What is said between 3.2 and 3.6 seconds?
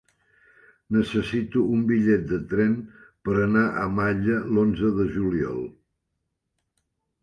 per